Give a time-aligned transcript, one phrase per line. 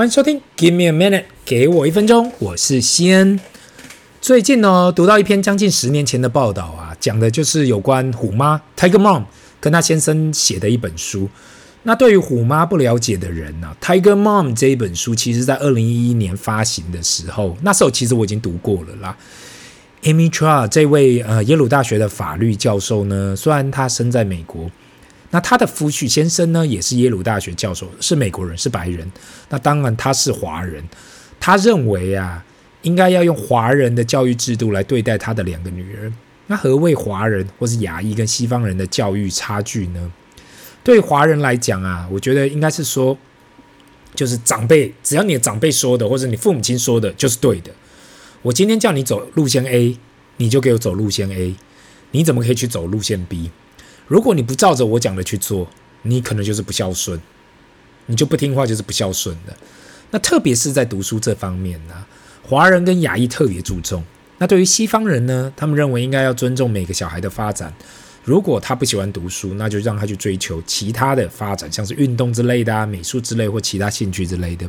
[0.00, 3.38] 欢迎收听，Give me a minute，给我一分钟，我是西恩。
[4.18, 9.24] 最近呢，读到一篇将近十年前的报道啊，讲的就是有关虎妈 Tiger Mom
[9.60, 11.28] 跟她先生写的一本书。
[11.82, 19.14] 那对于虎妈不了解的人呢，，Tiger Mom 这一本书，其实在二零一一年发行的时候，那时候其实我已经读过了啦。
[20.04, 24.70] Amy Chua 这位呃耶鲁大学的法律教授呢，虽然他生在美国。
[25.30, 29.10] 那他的夫婿先生呢，也是耶鲁大学教授，是美国人，是白人。
[29.48, 30.82] 那当然他是华人。
[31.38, 32.44] 他认为啊，
[32.82, 36.12] 应该要用华人的教育制度来对待他的两个女儿。
[36.48, 40.12] 那何谓华人或是亚裔跟西方人的教育差距呢？
[40.82, 43.16] 对华人来讲啊，我觉得应该是说，
[44.14, 47.70] 就是长辈，只要你的长辈说的，或者你父母亲说的，就是对的。
[48.42, 49.96] 我今天叫你走路线 A，
[50.38, 51.54] 你就给我走路线 A，
[52.10, 53.50] 你怎么可以去走路线 B？
[54.10, 55.68] 如果你不照着我讲的去做，
[56.02, 57.20] 你可能就是不孝顺，
[58.06, 59.56] 你就不听话就是不孝顺的。
[60.10, 61.94] 那特别是在读书这方面呢，
[62.42, 64.02] 华人跟亚裔特别注重。
[64.38, 67.72] 那对于西方人呢，他们认为应该要尊重每个小孩的发展。
[68.24, 74.68] 如果他不喜欢读书，那就让他去追求其他的发展，像是运动之类的啊、美术之类或其他兴趣之类的。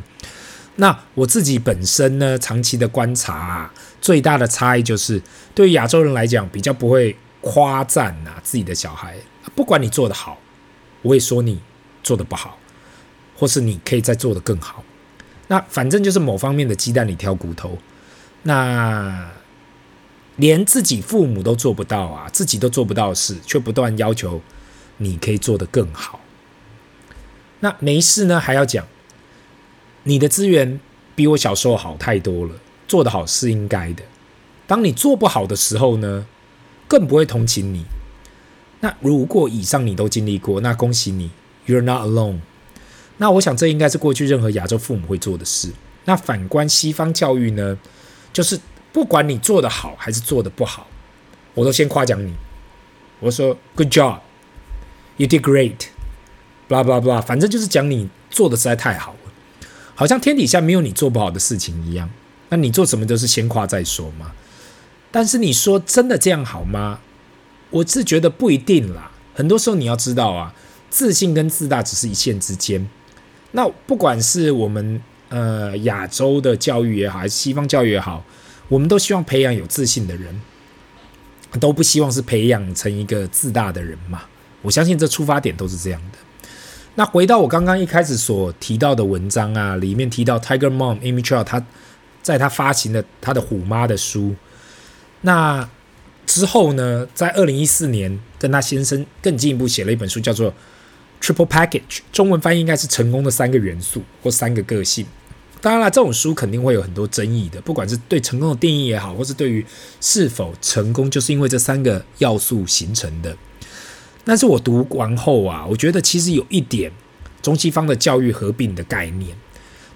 [0.76, 5.20] 那我自己本身呢，长期的观察啊，最大的差异就是，
[5.52, 9.16] 对于亚洲人来讲，比较不会夸赞啊自己的小孩。
[9.54, 10.38] 不管你做得好，
[11.02, 11.60] 我也说你
[12.02, 12.58] 做得不好，
[13.36, 14.84] 或是你可以再做得更好。
[15.48, 17.78] 那反正就是某方面的鸡蛋里挑骨头。
[18.44, 19.30] 那
[20.36, 24.40] 连自己父母都做不到啊，自己都做不到的事，却不断要求
[24.96, 26.20] 你可以做得更好。
[27.60, 28.86] 那没事呢，还要讲
[30.04, 30.80] 你的资源
[31.14, 32.54] 比我小时候好太多了，
[32.88, 34.02] 做得好是应该的。
[34.66, 36.26] 当你做不好的时候呢，
[36.88, 37.84] 更不会同情你。
[38.82, 41.30] 那如果以上你都经历过，那恭喜你
[41.68, 42.40] ，You're not alone。
[43.18, 45.70] 那我想这应该是过去任何亚洲父母会做的事。
[46.06, 47.78] 那反观西方教育呢，
[48.32, 48.58] 就是
[48.92, 50.88] 不管你做得好还是做得不好，
[51.54, 52.34] 我都先夸奖你。
[53.20, 59.32] 我说 Good job，You did great，blah blah blah，反正就是讲你做的实在太好了，
[59.94, 62.10] 好像天底下没有你做不好的事情一样。
[62.48, 64.32] 那你做什么都是先夸再说嘛。
[65.12, 66.98] 但是你说真的这样好吗？
[67.72, 70.54] 我是觉得不一定啦，很多时候你要知道啊，
[70.90, 72.86] 自信跟自大只是一线之间。
[73.52, 78.22] 那不管是我们呃亚洲的教育也好，还是西方教育也好，
[78.68, 80.38] 我们都希望培养有自信的人，
[81.58, 84.22] 都不希望是培养成一个自大的人嘛。
[84.60, 86.18] 我相信这出发点都是这样的。
[86.96, 91.64] 那回到我刚刚一开始所提到的文章啊，里面提到 Tiger Mom Amy Chua 他
[92.22, 94.34] 在他发行的他的虎妈的书，
[95.22, 95.66] 那。
[96.26, 100.52] 之后呢，在二零一四年，跟他先生更进一步写了一本书，叫做
[101.20, 101.80] 《Triple Package》，
[102.12, 105.04] 中文翻译应该是“成功的三个元素”或“三个个性”。
[105.60, 109.64] 当然了，这种书肯定会有很多争议的，不管是对成功的定义也好，或是对于
[110.00, 113.36] 是否成功就是因为这三个要素形成的。
[114.24, 116.90] 但是我读完后啊，我觉得其实有一点
[117.42, 119.36] 中西方的教育合并的概念，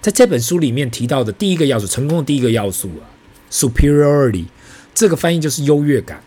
[0.01, 3.07] 在这本书里面提到的第一个要素，成功的第一个要素啊
[3.51, 4.45] ，superiority。
[4.97, 6.23] 这个翻译就是优越感，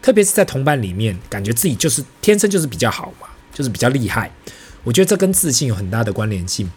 [0.00, 4.30] 特别是在同伴里面，感觉自己就是天生就是比较好嘛，就是比较厉害。
[4.84, 6.70] 我觉得这跟自信有很大的关联性。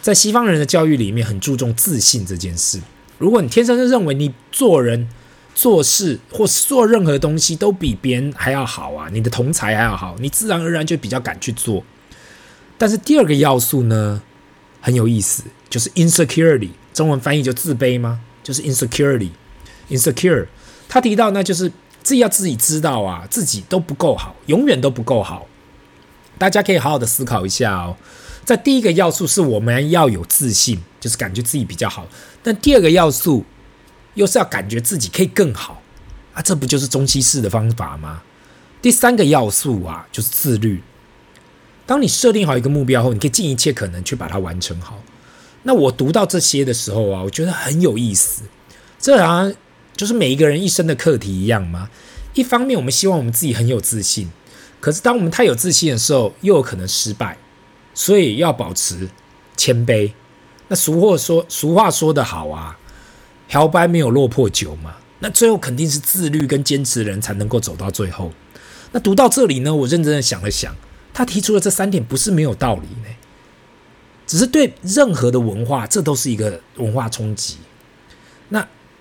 [0.00, 2.80] 在西方人的教育里面，很注重自信这件事。
[3.18, 5.06] 如果你天生就认为你做人、
[5.54, 11.84] 做事或是做任何东西都比别人还要好啊，你的同才还要好，你自然而然就比较敢去做。
[12.78, 14.22] 但是第二个要素呢，
[14.80, 18.22] 很有意思，就是 insecurity，中文翻译就自卑吗？
[18.42, 20.46] 就是 insecurity，insecure。
[20.88, 21.70] 他提到，那就是
[22.02, 25.46] 自己要自己知道啊，自己都不够好，永远都不够好。
[26.38, 27.94] 大家可以好好的思考一下哦。
[28.44, 32.06] 在第一个要素是我们要有自信，就是感觉自己比较好。
[32.42, 33.44] 但第二个要素
[34.14, 35.82] 又是要感觉自己可以更好
[36.32, 38.22] 啊，这不就是中西式的方法吗？
[38.80, 40.82] 第三个要素啊，就是自律。
[41.84, 44.98] 当你设定好一个目标后，你可以尽一切可能去把它完成好。
[45.64, 48.44] 那我读到这些的时候啊，我觉得很有意思。
[48.98, 49.54] 这好像。
[49.98, 51.90] 就是每一个人一生的课题一样吗？
[52.32, 54.30] 一方面，我们希望我们自己很有自信，
[54.78, 57.36] 可是当我们太有自信的时候，又有可能失败，
[57.94, 59.08] 所以要保持
[59.56, 60.12] 谦卑。
[60.68, 62.78] 那俗话说，俗话说得好啊，
[63.50, 64.94] 摇摆没有落魄久嘛。
[65.18, 68.30] 那最后肯定是自律跟坚持的人才能够走到最后。
[68.92, 70.76] 那读到这里呢，我认真的想了想，
[71.12, 73.16] 他提出的这三点不是没有道理呢，
[74.28, 77.56] 只是对任何的文化，这都是一个文化冲击。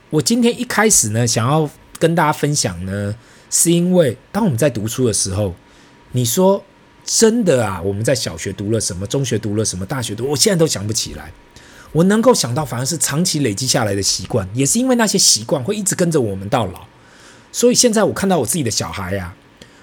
[0.09, 1.69] 我今天一开始呢，想要
[2.00, 3.13] 跟大家分享呢，
[3.50, 5.54] 是因为当我们在读书的时候，
[6.13, 6.63] 你说
[7.04, 11.31] 真的啊，我们在小学读了什么，中学读了什么，大学读，我现在都想不起来。
[11.92, 16.86] 我能够想到，反而是长期累积下来的习惯，也是因为那些习惯会一直跟着我们到老。
[17.51, 19.36] 所以现在我看到我自己的小孩呀、啊，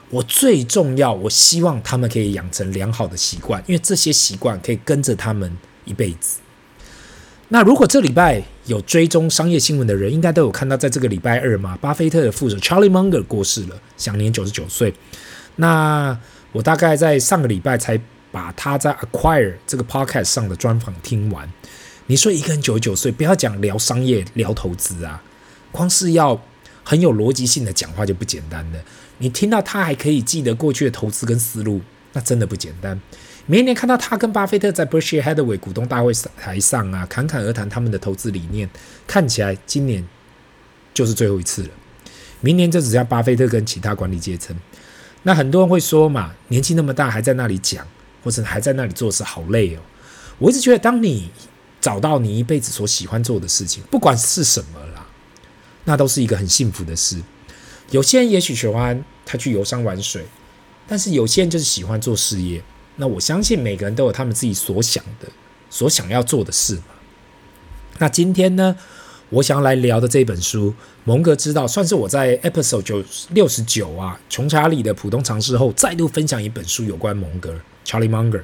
[0.09, 5.55] 我最重要，我希望他们可以养成良好的习惯，因为这些习惯可以跟着他们
[5.85, 6.39] 一辈子。
[7.49, 14.95] 那如果这礼拜有追踪商业新闻的人，应该都有看到，在这个礼拜二嘛，巴菲特的副手 Charlie Munger 过世了，享年九十九岁。
[15.57, 16.19] 那
[16.53, 18.01] 我大概在上个礼拜才
[18.33, 21.49] 把他在 Acquire 这个 Podcast 上的专访听完。
[22.07, 25.23] 你说一个人九十九岁，不要讲聊商业、聊投资啊，
[25.71, 26.43] 光是要
[26.83, 28.81] 很有逻辑性的讲话就不简单了。
[29.19, 31.81] 你听到他还可以记得过去的投资跟思路，
[32.15, 32.99] 那真的不简单。
[33.47, 38.69] 每一年看到他跟巴菲特在 Berkshire Hathaway 股东大会台上啊，侃侃而谈他们的投资理念，
[39.07, 40.03] 看起来今年
[40.95, 41.69] 就是最后一次了。
[42.41, 44.57] 明年就只剩巴菲特跟其他管理阶层。
[45.25, 47.87] 那很多人会说嘛，年纪那么大还在那里讲，
[48.23, 49.81] 或者还在那里做事，好累哦。
[50.39, 51.31] 我一直觉得，当你
[51.81, 55.07] 找到你一辈子所喜欢做的事情，不管是什么啦，
[55.85, 57.21] 那都是一个很幸福的事。
[57.91, 60.25] 有些人也许喜欢他去游山玩水，
[60.87, 62.63] 但是有些人就是喜欢做事业。
[62.97, 65.29] 那我相信每个人都有他们自己所想的、
[65.69, 66.83] 所想要做的事嘛。
[67.99, 68.77] 那今天呢，
[69.31, 70.71] 我想来聊的这本书
[71.03, 77.55] 《蒙格知道》，算是我在 Episode 九六十九啊，穷查理的普通常识后，再度分享一本书，有关蒙格
[77.85, 78.43] Charlie Munger。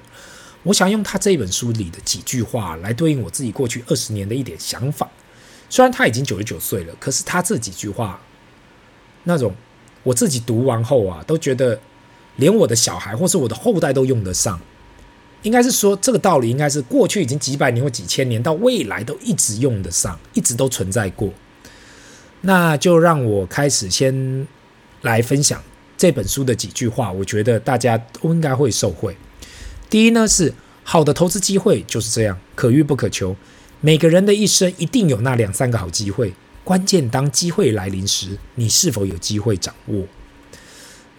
[0.64, 5.08] 我想用他这本书里的几句话来对应我自己过去二十年的一点想法。
[5.68, 8.20] 虽然他已经九十九岁了，可是他这几句话，
[9.24, 9.54] 那种
[10.02, 11.80] 我自己读完后啊，都觉得
[12.40, 14.58] 连我的小孩或是我的后代都用得上。
[15.42, 21.32] 应该是说，这个道理应该是过去已经几百年或几千年，到未来都一直用得上，一直都存在过。
[22.42, 24.46] 那就让我开始先
[25.00, 25.62] 来分享
[25.96, 29.16] 这本书的几句话，我觉得大家都应该会受惠。
[29.88, 30.52] 第一呢，是
[30.84, 33.34] 好的投资机会就是这样，可遇不可求。
[33.80, 36.34] 每个人的一生一定有那两三个好机会，
[36.64, 40.04] 关键当机会来临时，你是否有机会掌握？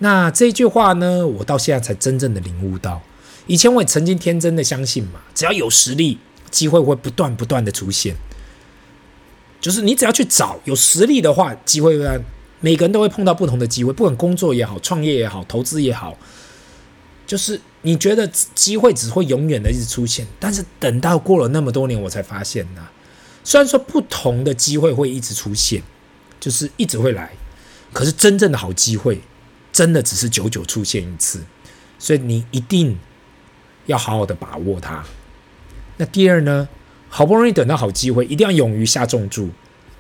[0.01, 3.01] 那这句话呢，我到现在才真正的领悟到。
[3.47, 6.19] 以前我也曾经天真的相信嘛，只要有实力，
[6.49, 8.15] 机会会不断不断的出现。
[9.59, 12.21] 就是你只要去找，有实力的话，机会会，
[12.59, 16.17] 每个人都会碰到不同的机会，不管工作也好，创业也好，投资也好，
[17.25, 17.59] 就是。
[17.83, 22.81] 你觉得机会只会永远的一直出现，但是等到过了那么多年，我才发现呐，
[23.43, 25.81] 虽然说不同的机会会一直出现，
[26.39, 27.31] 就是一直会来，
[27.91, 29.19] 可是真正的好机会，
[29.71, 31.41] 真的只是久久出现一次，
[31.97, 32.97] 所以你一定
[33.85, 35.03] 要好好的把握它。
[35.97, 36.67] 那第二呢，
[37.09, 39.49] 好不容易等到好机会，一定要勇于下重注，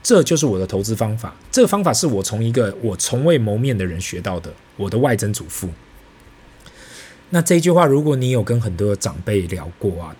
[0.01, 1.35] 这就是我的投资方法。
[1.51, 5.69] 这个方法是我从一个我从未谋面的人学到的，我的外曾祖父。
[7.29, 10.15] 那这句话，如果你有跟很多长辈聊过啊，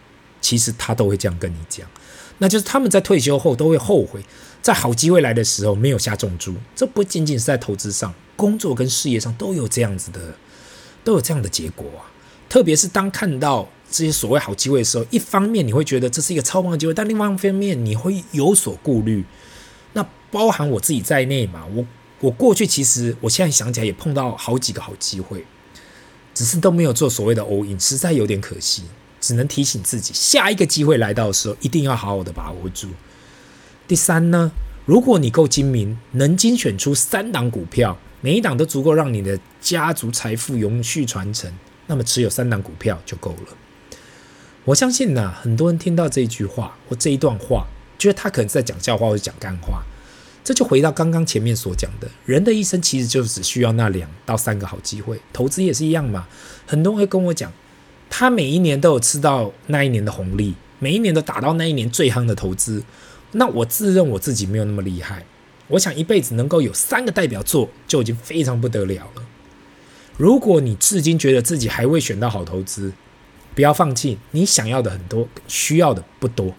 [0.52, 1.88] 其实他都会这样跟你讲，
[2.40, 4.22] 那就是他们在退休后都会后悔，
[4.62, 6.54] 在好机会来的时候没有下重注。
[6.76, 10.20] 这不仅仅是在投资上，工作跟事业上都有这样子的，
[11.06, 12.12] 都有这样的结果啊。
[12.50, 19.24] 特别是当看到这些所谓好机会的时候，一方面你会觉得这是一个超棒的机会，但另外一方面你会有所顾虑。
[19.94, 21.86] 那包含我自己在内嘛，我
[22.20, 25.46] 我过去其实我现在想起来也碰到好几个好机会。
[26.34, 28.84] 只是都没有做所谓的 all in，实在有点可惜。
[29.22, 32.90] 只能提醒自己，下一个机会来到的时候，一定要好好的把握住。
[33.88, 34.52] 第三呢，
[34.86, 41.54] 如果你够精明，能精选出三档股票，每一档都足够让你的家族财富永续传承，
[41.88, 43.58] 那么持有三档股票就够了。
[44.66, 47.68] 我相信呢、啊，很多人听到这一句话或这一段话，
[48.00, 49.84] 觉得他可能在讲笑话或者讲干话。
[50.44, 56.28] 这就回到刚刚前面所讲的，人的一生其实就只需要那两到三个好机会，投资也是一样嘛。
[56.66, 57.52] 很多人会跟我讲，
[58.12, 62.84] 他每一年都有吃到那一年的红利，每一年都打到那一年最夯的投资。
[63.32, 65.26] 那我自认我自己没有那么厉害，
[65.70, 69.24] 我想一辈子能够有三个代表作就已经非常不得了了。
[70.18, 72.92] 如果你至今觉得自己还未选到好投资，
[73.56, 76.54] 不要放弃，你想要的很多，需要的不多，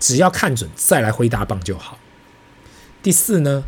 [0.00, 1.98] 只要看准再来挥大棒就好。
[3.02, 3.64] 第四呢，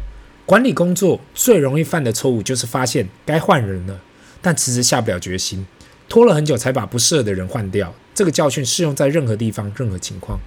[0.46, 4.00] 管理工作最容易犯的错误就是发现该换人了，
[4.40, 5.66] 但迟迟下不了决心，
[6.08, 7.94] 拖了很久才把不适合的人换掉。
[8.14, 10.40] 这个教训适用在任何地方、任何情况。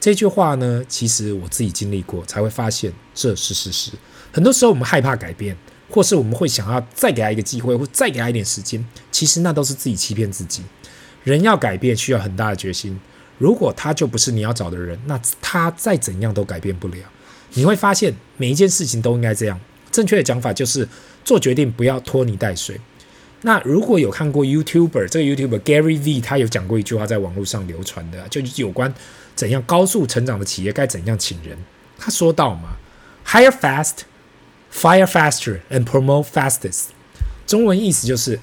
[0.00, 3.92] 这句话呢，其实我自己经历过，才会发现这是事实。
[4.32, 5.56] 很多时候我们害怕改变，
[5.90, 10.62] 或是我们会想要再给他一个机会，或再给他一点时间，其实那都是自己欺骗自己。
[11.22, 12.98] 人要改变需要很大的决心，
[13.38, 16.96] 如果他就不是你要找的人，那他再怎样都改变不了。
[17.54, 19.60] 你会发现每一件事情都应该这样。
[19.90, 20.88] 正确的讲法就是
[21.22, 22.80] 做决定不要拖泥带水。
[23.42, 28.92] 那如果有看过 YouTuber，这个 YouTuber Gary V，他有讲过一句话，在网络上流传的，就是有关
[29.34, 31.58] 怎样高速成长的企业该怎样请人。
[31.98, 32.76] 他说到嘛
[33.26, 34.02] ，Hire fast,
[34.72, 36.86] fire faster, and promote fastest。
[37.46, 38.38] 中文意思就是，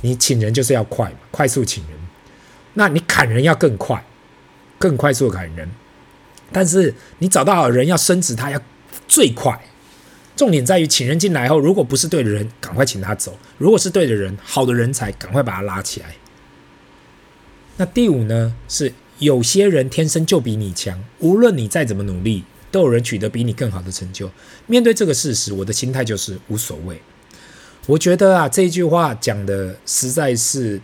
[0.00, 1.92] 你请人就是要快，快速请人。
[2.74, 4.02] 那你砍人要更快，
[4.78, 5.68] 更快速砍人。
[6.50, 8.58] 但是你找到好人要升职，他要
[9.06, 9.60] 最快。
[10.38, 16.14] 重点在于请人进来后，如果不是对的人，赶快请他走；如果是对的人，好的人才赶快把他拉起来。
[17.76, 18.54] 那第五呢？
[18.68, 24.30] 是有些人天生就比你强，无论你再怎么努力，都有人取得比你更好的成就。
[24.68, 27.02] 面对这个事实，我的心态就是无所谓。
[27.86, 30.80] 我觉得啊，这句话讲的实在是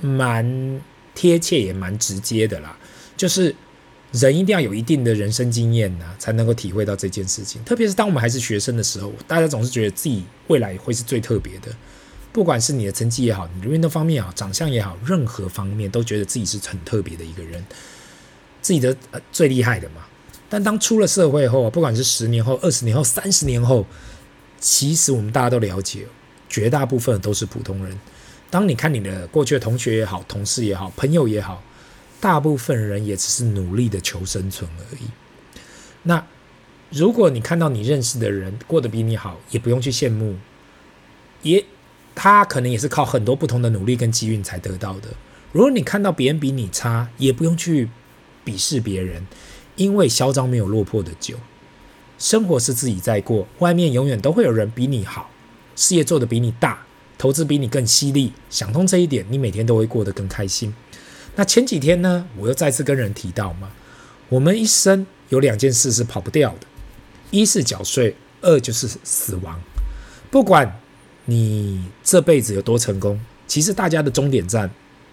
[0.00, 0.80] 蛮
[1.16, 2.76] 贴切，也蛮直接的啦，
[3.16, 3.52] 就是。
[4.20, 7.62] 人一定要有一定的人生经验呐、才能够体会到这件事情。
[7.64, 11.74] 特别是当我们还是学生的时候，大家总是觉得自己未来会是最特别的。
[12.32, 17.64] 不管是你的成绩也好，你的运动方面也好，长相也好，任何方面都觉得自己是很特别的一个人，
[18.62, 20.02] 自己的呃最厉害的嘛。
[20.48, 23.84] 但当出了社会后，不管是十年后、二十年后、三十年后，
[24.60, 26.06] 其实我们大家都了解，
[26.48, 27.98] 绝大部分都是普通人。
[28.50, 31.60] 当你看你的过去的同学也好、同事也好、朋友也好。
[32.24, 35.02] 大部分人也只是努力的求生存而已。
[36.04, 36.26] 那
[36.88, 40.34] 如果你看到你认识的人过得比你好，也不用去羡慕，
[41.42, 41.62] 也
[42.14, 45.08] 他可能也是靠很多不同的努力跟机运才得到的。
[45.52, 47.90] 如果你看到别人比你差，也不用去
[48.42, 49.26] 鄙视别人，
[49.76, 51.36] 因为嚣张没有落魄的久。
[52.18, 55.28] 生活是自己在过，外面永远都会有人比你好，
[55.76, 56.86] 事业做得比你大，
[57.18, 58.32] 投资比你更犀利。
[58.48, 60.74] 想通这一点，你每天都会过得更开心。
[61.36, 63.70] 那前几天呢，我又再次跟人提到嘛，
[64.28, 66.66] 我们一生有两件事是跑不掉的，
[67.30, 69.60] 一是缴税，二就是死亡。
[70.30, 70.80] 不管
[71.24, 74.70] 你这辈子有多成功，其实大家的终点站，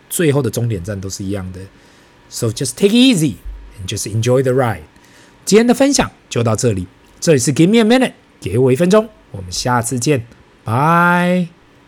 [0.09, 1.59] 最后的终点站都是一样的。
[2.29, 3.35] So just take it easy
[3.79, 4.83] and just enjoy the ride。
[5.43, 6.87] 今天的分享就到这里，
[7.19, 10.25] 这里是 Give me a minute，给我一分钟，我们下次见，
[10.63, 11.60] 拜。